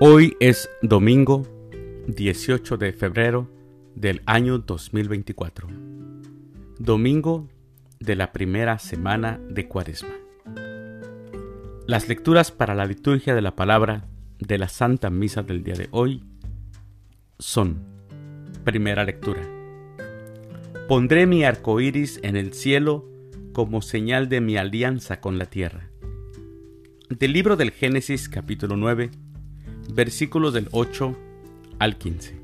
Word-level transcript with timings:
Hoy 0.00 0.36
es 0.40 0.68
domingo 0.82 1.46
18 2.08 2.78
de 2.78 2.92
febrero 2.92 3.48
del 3.94 4.22
año 4.26 4.58
2024. 4.58 5.68
Domingo 6.80 7.48
de 8.00 8.16
la 8.16 8.32
primera 8.32 8.80
semana 8.80 9.38
de 9.48 9.68
Cuaresma. 9.68 10.14
Las 11.86 12.08
lecturas 12.08 12.50
para 12.50 12.74
la 12.74 12.86
liturgia 12.86 13.36
de 13.36 13.42
la 13.42 13.54
palabra 13.54 14.08
de 14.40 14.58
la 14.58 14.68
Santa 14.68 15.10
Misa 15.10 15.44
del 15.44 15.62
día 15.62 15.74
de 15.74 15.86
hoy 15.92 16.24
son: 17.38 17.78
Primera 18.64 19.04
lectura. 19.04 19.42
Pondré 20.88 21.28
mi 21.28 21.44
arco 21.44 21.80
iris 21.80 22.18
en 22.24 22.36
el 22.36 22.52
cielo 22.52 23.08
como 23.52 23.80
señal 23.80 24.28
de 24.28 24.40
mi 24.40 24.56
alianza 24.56 25.20
con 25.20 25.38
la 25.38 25.46
tierra. 25.46 25.88
Del 27.08 27.32
libro 27.32 27.54
del 27.54 27.70
Génesis, 27.70 28.28
capítulo 28.28 28.76
9 28.76 29.12
versículos 29.94 30.52
del 30.52 30.68
8 30.72 31.16
al 31.78 31.98
15. 31.98 32.36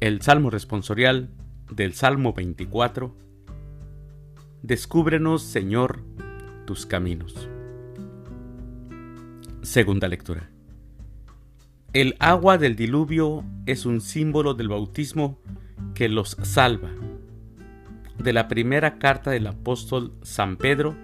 El 0.00 0.22
Salmo 0.22 0.48
responsorial 0.48 1.28
del 1.70 1.92
Salmo 1.92 2.32
24. 2.32 3.14
Descúbrenos, 4.62 5.42
Señor, 5.42 6.00
tus 6.64 6.86
caminos. 6.86 7.48
Segunda 9.60 10.08
lectura. 10.08 10.50
El 11.92 12.16
agua 12.18 12.56
del 12.56 12.74
diluvio 12.74 13.44
es 13.66 13.84
un 13.84 14.00
símbolo 14.00 14.54
del 14.54 14.68
bautismo 14.68 15.38
que 15.94 16.08
los 16.08 16.30
salva. 16.42 16.90
De 18.16 18.32
la 18.32 18.48
primera 18.48 18.98
carta 18.98 19.30
del 19.30 19.46
apóstol 19.46 20.14
San 20.22 20.56
Pedro, 20.56 20.96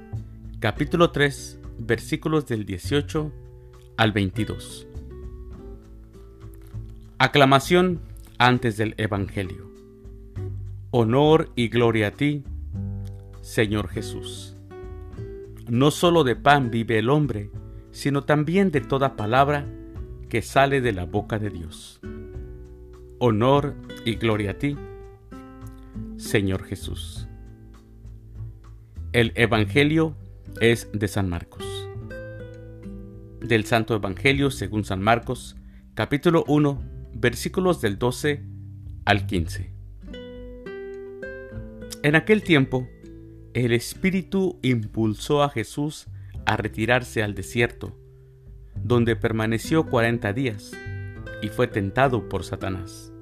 capítulo 0.59 1.11
3, 1.11 1.61
versículos 1.79 2.47
del 2.47 2.65
18 2.65 3.44
al 3.97 4.13
22. 4.13 4.87
Aclamación 7.19 8.01
antes 8.39 8.77
del 8.77 8.95
Evangelio. 8.99 9.71
Honor 10.91 11.51
y 11.55 11.69
gloria 11.69 12.09
a 12.09 12.11
ti, 12.11 12.45
Señor 13.41 13.89
Jesús. 13.89 14.57
No 15.69 15.91
solo 15.91 16.25
de 16.25 16.37
pan 16.37 16.71
vive 16.71 16.99
el 16.99 17.09
hombre, 17.09 17.51
sino 17.91 18.25
también 18.25 18.71
de 18.71 18.81
toda 18.81 19.17
palabra 19.17 19.67
que 20.29 20.43
sale 20.43 20.81
de 20.81 20.93
la 20.93 21.05
boca 21.05 21.39
de 21.39 21.51
Dios. 21.51 22.01
Honor 23.19 23.75
y 24.05 24.17
gloria 24.17 24.53
a 24.53 24.59
ti, 24.59 24.77
Señor 26.17 26.65
Jesús. 26.65 27.29
El 29.13 29.33
Evangelio 29.37 30.17
es 30.61 30.89
de 30.93 31.09
San 31.09 31.29
Marcos 31.29 31.74
del 33.49 33.65
Santo 33.65 33.95
Evangelio 33.95 34.51
según 34.51 34.85
San 34.85 35.03
Marcos, 35.03 35.57
capítulo 35.95 36.45
1, 36.49 36.83
versículos 37.15 37.81
del 37.81 37.99
12 37.99 38.43
al 39.05 39.27
15. 39.27 39.71
En 42.03 42.17
aquel 42.17 42.43
tiempo, 42.43 42.89
el 43.53 43.73
Espíritu 43.73 44.59
impulsó 44.63 45.43
a 45.43 45.51
Jesús 45.51 46.07
a 46.47 46.57
retirarse 46.57 47.23
al 47.23 47.35
desierto, 47.35 47.97
donde 48.83 49.15
permaneció 49.15 49.87
cuarenta 49.87 50.33
días, 50.33 50.73
y 51.43 51.49
fue 51.49 51.67
tentado 51.67 52.29
por 52.29 52.45
Satanás. 52.45 53.13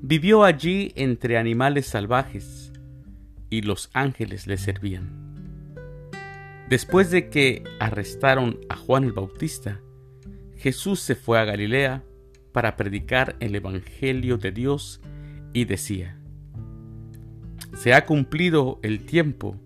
Vivió 0.00 0.44
allí 0.44 0.92
entre 0.94 1.38
animales 1.38 1.86
salvajes, 1.86 2.72
y 3.48 3.62
los 3.62 3.90
ángeles 3.94 4.46
le 4.46 4.58
servían. 4.58 5.33
Después 6.68 7.10
de 7.10 7.28
que 7.28 7.62
arrestaron 7.78 8.58
a 8.68 8.76
Juan 8.76 9.04
el 9.04 9.12
Bautista, 9.12 9.80
Jesús 10.56 11.00
se 11.00 11.14
fue 11.14 11.38
a 11.38 11.44
Galilea 11.44 12.02
para 12.52 12.76
predicar 12.76 13.36
el 13.40 13.54
Evangelio 13.54 14.38
de 14.38 14.50
Dios 14.50 15.00
y 15.52 15.66
decía, 15.66 16.16
Se 17.74 17.92
ha 17.92 18.06
cumplido 18.06 18.80
el 18.82 19.04
tiempo 19.04 19.60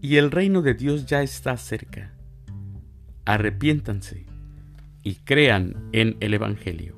y 0.00 0.16
el 0.16 0.30
reino 0.30 0.62
de 0.62 0.74
Dios 0.74 1.06
ya 1.06 1.22
está 1.22 1.56
cerca. 1.56 2.12
Arrepiéntanse 3.24 4.26
y 5.02 5.16
crean 5.16 5.88
en 5.92 6.16
el 6.20 6.34
Evangelio. 6.34 6.96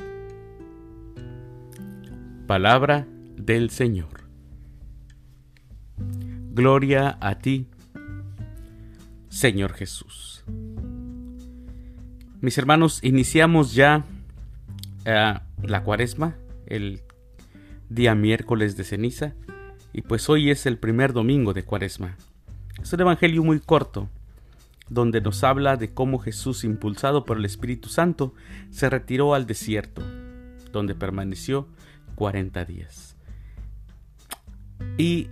Palabra 2.46 3.06
del 3.36 3.68
Señor. 3.68 4.24
Gloria 6.52 7.18
a 7.20 7.38
ti, 7.38 7.68
Señor 9.28 9.74
Jesús. 9.74 10.44
Mis 12.40 12.56
hermanos, 12.56 13.00
iniciamos 13.02 13.74
ya 13.74 14.04
eh, 15.04 15.34
la 15.62 15.82
cuaresma, 15.82 16.36
el 16.66 17.02
día 17.88 18.14
miércoles 18.14 18.76
de 18.76 18.84
ceniza, 18.84 19.34
y 19.92 20.02
pues 20.02 20.28
hoy 20.28 20.50
es 20.50 20.66
el 20.66 20.78
primer 20.78 21.12
domingo 21.12 21.52
de 21.52 21.64
cuaresma. 21.64 22.16
Es 22.80 22.92
un 22.92 23.00
evangelio 23.00 23.42
muy 23.42 23.58
corto, 23.58 24.08
donde 24.88 25.20
nos 25.20 25.44
habla 25.44 25.76
de 25.76 25.92
cómo 25.92 26.18
Jesús, 26.18 26.64
impulsado 26.64 27.24
por 27.24 27.38
el 27.38 27.44
Espíritu 27.44 27.88
Santo, 27.88 28.34
se 28.70 28.88
retiró 28.88 29.34
al 29.34 29.46
desierto, 29.46 30.02
donde 30.72 30.94
permaneció 30.94 31.66
40 32.14 32.64
días. 32.64 33.16
Y 34.96 35.28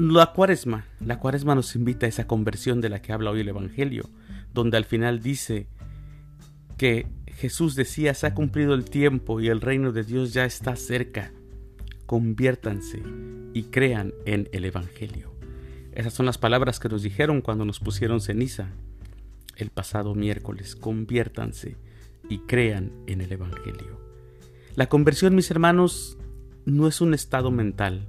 la 0.00 0.32
cuaresma, 0.32 0.86
la 1.00 1.18
cuaresma 1.18 1.54
nos 1.54 1.76
invita 1.76 2.06
a 2.06 2.08
esa 2.08 2.26
conversión 2.26 2.80
de 2.80 2.88
la 2.88 3.02
que 3.02 3.12
habla 3.12 3.30
hoy 3.30 3.40
el 3.40 3.48
Evangelio, 3.48 4.08
donde 4.54 4.78
al 4.78 4.86
final 4.86 5.20
dice 5.20 5.66
que 6.78 7.06
Jesús 7.26 7.74
decía, 7.74 8.14
se 8.14 8.26
ha 8.26 8.34
cumplido 8.34 8.72
el 8.72 8.86
tiempo 8.86 9.40
y 9.40 9.48
el 9.48 9.60
reino 9.60 9.92
de 9.92 10.02
Dios 10.02 10.32
ya 10.32 10.46
está 10.46 10.74
cerca. 10.76 11.32
Conviértanse 12.06 13.02
y 13.52 13.64
crean 13.64 14.14
en 14.24 14.48
el 14.52 14.64
Evangelio. 14.64 15.34
Esas 15.92 16.14
son 16.14 16.24
las 16.24 16.38
palabras 16.38 16.80
que 16.80 16.88
nos 16.88 17.02
dijeron 17.02 17.42
cuando 17.42 17.66
nos 17.66 17.78
pusieron 17.78 18.22
ceniza 18.22 18.70
el 19.56 19.68
pasado 19.68 20.14
miércoles. 20.14 20.76
Conviértanse 20.76 21.76
y 22.30 22.38
crean 22.38 22.92
en 23.06 23.20
el 23.20 23.32
Evangelio. 23.32 24.00
La 24.76 24.88
conversión, 24.88 25.34
mis 25.34 25.50
hermanos, 25.50 26.16
no 26.64 26.88
es 26.88 27.02
un 27.02 27.12
estado 27.12 27.50
mental, 27.50 28.08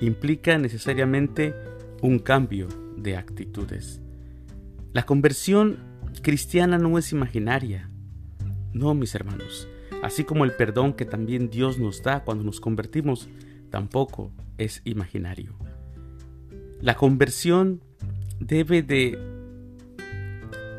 implica 0.00 0.58
necesariamente 0.58 1.54
un 2.02 2.18
cambio 2.18 2.68
de 2.96 3.16
actitudes. 3.16 4.00
La 4.92 5.04
conversión 5.04 5.78
cristiana 6.22 6.78
no 6.78 6.98
es 6.98 7.12
imaginaria. 7.12 7.90
No, 8.72 8.94
mis 8.94 9.14
hermanos. 9.14 9.68
Así 10.02 10.24
como 10.24 10.44
el 10.44 10.52
perdón 10.52 10.94
que 10.94 11.04
también 11.04 11.50
Dios 11.50 11.78
nos 11.78 12.02
da 12.02 12.24
cuando 12.24 12.44
nos 12.44 12.60
convertimos, 12.60 13.28
tampoco 13.70 14.32
es 14.58 14.80
imaginario. 14.84 15.54
La 16.80 16.96
conversión 16.96 17.82
debe 18.38 18.82
de 18.82 19.18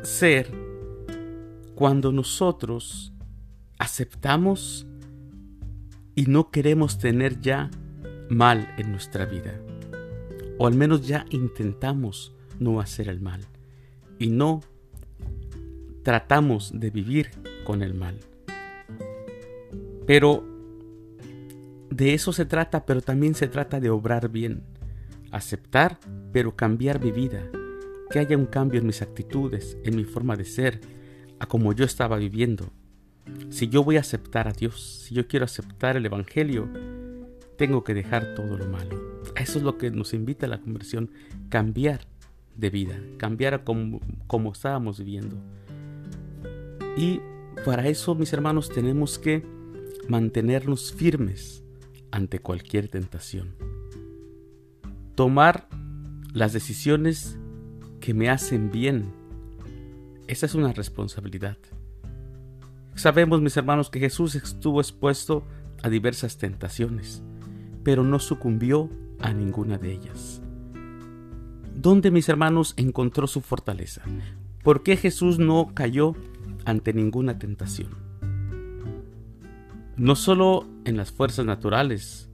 ser 0.02 0.50
cuando 1.74 2.12
nosotros 2.12 3.12
aceptamos 3.78 4.86
y 6.14 6.26
no 6.26 6.50
queremos 6.50 6.98
tener 6.98 7.40
ya 7.40 7.70
mal 8.32 8.74
en 8.78 8.90
nuestra 8.90 9.26
vida. 9.26 9.60
O 10.58 10.66
al 10.66 10.74
menos 10.74 11.06
ya 11.06 11.26
intentamos 11.30 12.34
no 12.58 12.80
hacer 12.80 13.08
el 13.08 13.20
mal. 13.20 13.40
Y 14.18 14.30
no 14.30 14.60
tratamos 16.02 16.72
de 16.74 16.90
vivir 16.90 17.30
con 17.64 17.82
el 17.82 17.94
mal. 17.94 18.18
Pero 20.06 20.44
de 21.90 22.14
eso 22.14 22.32
se 22.32 22.46
trata, 22.46 22.86
pero 22.86 23.02
también 23.02 23.34
se 23.34 23.48
trata 23.48 23.80
de 23.80 23.90
obrar 23.90 24.30
bien. 24.30 24.64
Aceptar, 25.30 25.98
pero 26.32 26.56
cambiar 26.56 27.02
mi 27.02 27.12
vida. 27.12 27.42
Que 28.10 28.18
haya 28.18 28.36
un 28.36 28.46
cambio 28.46 28.80
en 28.80 28.86
mis 28.86 29.02
actitudes, 29.02 29.76
en 29.84 29.96
mi 29.96 30.04
forma 30.04 30.36
de 30.36 30.44
ser, 30.44 30.80
a 31.38 31.46
como 31.46 31.72
yo 31.72 31.84
estaba 31.84 32.16
viviendo. 32.16 32.70
Si 33.50 33.68
yo 33.68 33.84
voy 33.84 33.96
a 33.96 34.00
aceptar 34.00 34.48
a 34.48 34.52
Dios, 34.52 35.04
si 35.06 35.14
yo 35.14 35.26
quiero 35.26 35.44
aceptar 35.44 35.96
el 35.96 36.04
Evangelio, 36.04 36.68
tengo 37.62 37.84
que 37.84 37.94
dejar 37.94 38.34
todo 38.34 38.58
lo 38.58 38.66
malo. 38.66 39.22
Eso 39.36 39.58
es 39.58 39.62
lo 39.62 39.78
que 39.78 39.92
nos 39.92 40.14
invita 40.14 40.46
a 40.46 40.48
la 40.48 40.60
conversión, 40.60 41.12
cambiar 41.48 42.08
de 42.56 42.70
vida, 42.70 43.00
cambiar 43.18 43.54
a 43.54 43.62
como, 43.62 44.00
como 44.26 44.50
estábamos 44.50 44.98
viviendo. 44.98 45.36
Y 46.96 47.20
para 47.64 47.86
eso, 47.86 48.16
mis 48.16 48.32
hermanos, 48.32 48.68
tenemos 48.68 49.16
que 49.16 49.46
mantenernos 50.08 50.92
firmes 50.92 51.62
ante 52.10 52.40
cualquier 52.40 52.88
tentación. 52.88 53.54
Tomar 55.14 55.68
las 56.32 56.52
decisiones 56.52 57.38
que 58.00 58.12
me 58.12 58.28
hacen 58.28 58.72
bien. 58.72 59.12
Esa 60.26 60.46
es 60.46 60.56
una 60.56 60.72
responsabilidad. 60.72 61.58
Sabemos, 62.96 63.40
mis 63.40 63.56
hermanos, 63.56 63.88
que 63.88 64.00
Jesús 64.00 64.34
estuvo 64.34 64.80
expuesto 64.80 65.46
a 65.84 65.88
diversas 65.88 66.38
tentaciones 66.38 67.22
pero 67.82 68.04
no 68.04 68.18
sucumbió 68.18 68.90
a 69.20 69.32
ninguna 69.32 69.78
de 69.78 69.92
ellas. 69.92 70.42
¿Dónde, 71.74 72.10
mis 72.10 72.28
hermanos, 72.28 72.74
encontró 72.76 73.26
su 73.26 73.40
fortaleza? 73.40 74.02
¿Por 74.62 74.82
qué 74.82 74.96
Jesús 74.96 75.38
no 75.38 75.72
cayó 75.74 76.14
ante 76.64 76.92
ninguna 76.92 77.38
tentación. 77.38 77.90
No 79.96 80.16
solo 80.16 80.66
en 80.84 80.96
las 80.96 81.12
fuerzas 81.12 81.44
naturales, 81.44 82.28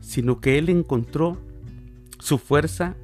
sino 0.00 0.40
que 0.40 0.58
él 0.58 0.68
encontró 0.68 1.38
su 2.18 2.38
fuerza 2.38 2.96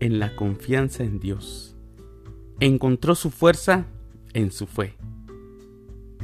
en 0.00 0.18
la 0.18 0.36
confianza 0.36 1.04
en 1.04 1.20
Dios. 1.20 1.76
Encontró 2.60 3.14
su 3.14 3.30
fuerza 3.30 3.86
en 4.32 4.50
su 4.50 4.66
fe. 4.66 4.94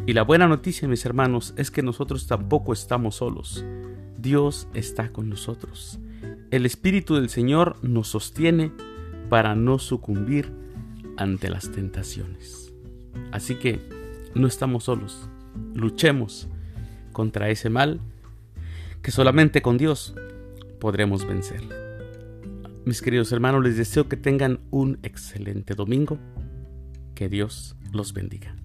Y 0.07 0.13
la 0.13 0.23
buena 0.23 0.49
noticia, 0.49 0.89
mis 0.89 1.05
hermanos, 1.05 1.55
es 1.57 1.71
que 1.71 1.83
nosotros 1.83 2.27
tampoco 2.27 2.73
estamos 2.73 3.17
solos. 3.17 3.65
Dios 4.25 4.69
está 4.73 5.11
con 5.13 5.29
nosotros. 5.29 6.01
El 6.51 6.65
Espíritu 6.65 7.15
del 7.15 7.29
Señor 7.29 7.77
nos 7.83 8.09
sostiene 8.09 8.73
para 9.29 9.55
no 9.55 9.79
sucumbir 9.79 10.51
ante 11.19 11.51
las 11.51 11.71
tentaciones. 11.71 12.73
Así 13.33 13.57
que 13.57 13.87
no 14.35 14.47
estamos 14.47 14.85
solos. 14.85 15.29
Luchemos 15.75 16.49
contra 17.13 17.51
ese 17.51 17.69
mal 17.69 18.01
que 19.03 19.11
solamente 19.11 19.61
con 19.61 19.77
Dios 19.77 20.15
podremos 20.81 21.27
vencer. 21.27 21.61
Mis 22.87 23.03
queridos 23.03 23.31
hermanos, 23.31 23.63
les 23.63 23.77
deseo 23.77 24.09
que 24.09 24.17
tengan 24.17 24.59
un 24.71 24.99
excelente 25.03 25.75
domingo. 25.75 26.19
Que 27.15 27.29
Dios 27.29 27.77
los 27.93 28.15
bendiga. 28.15 28.57